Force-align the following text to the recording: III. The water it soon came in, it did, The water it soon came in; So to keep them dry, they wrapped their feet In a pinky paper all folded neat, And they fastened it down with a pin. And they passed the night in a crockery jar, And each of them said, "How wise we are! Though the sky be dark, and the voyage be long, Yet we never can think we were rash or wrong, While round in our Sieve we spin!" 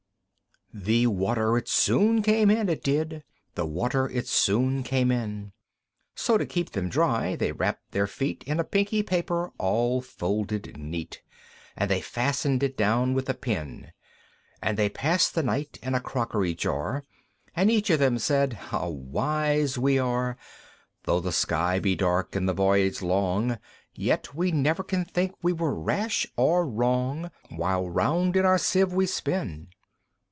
III. 0.73 0.79
The 0.83 1.07
water 1.07 1.57
it 1.57 1.67
soon 1.67 2.21
came 2.21 2.49
in, 2.49 2.69
it 2.69 2.81
did, 2.81 3.25
The 3.55 3.65
water 3.65 4.07
it 4.09 4.25
soon 4.29 4.83
came 4.83 5.11
in; 5.11 5.51
So 6.15 6.37
to 6.37 6.45
keep 6.45 6.71
them 6.71 6.87
dry, 6.87 7.35
they 7.35 7.51
wrapped 7.51 7.91
their 7.91 8.07
feet 8.07 8.41
In 8.47 8.57
a 8.57 8.63
pinky 8.63 9.03
paper 9.03 9.51
all 9.57 9.99
folded 10.01 10.77
neat, 10.77 11.21
And 11.75 11.91
they 11.91 11.99
fastened 11.99 12.63
it 12.63 12.77
down 12.77 13.13
with 13.13 13.27
a 13.29 13.33
pin. 13.33 13.91
And 14.61 14.77
they 14.77 14.87
passed 14.87 15.35
the 15.35 15.43
night 15.43 15.77
in 15.83 15.93
a 15.93 15.99
crockery 15.99 16.55
jar, 16.55 17.03
And 17.53 17.69
each 17.69 17.89
of 17.89 17.99
them 17.99 18.17
said, 18.17 18.53
"How 18.53 18.87
wise 18.89 19.77
we 19.77 19.99
are! 19.99 20.37
Though 21.03 21.19
the 21.19 21.33
sky 21.33 21.79
be 21.79 21.95
dark, 21.97 22.33
and 22.33 22.47
the 22.47 22.53
voyage 22.53 23.01
be 23.01 23.07
long, 23.07 23.59
Yet 23.93 24.33
we 24.33 24.53
never 24.53 24.83
can 24.85 25.03
think 25.03 25.33
we 25.41 25.51
were 25.51 25.75
rash 25.77 26.25
or 26.37 26.65
wrong, 26.65 27.29
While 27.49 27.89
round 27.89 28.37
in 28.37 28.45
our 28.45 28.57
Sieve 28.57 28.93
we 28.93 29.05
spin!" 29.05 29.67